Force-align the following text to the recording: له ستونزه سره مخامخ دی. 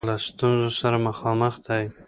له 0.09 0.15
ستونزه 0.27 0.69
سره 0.81 0.97
مخامخ 1.07 1.53
دی. 1.65 1.83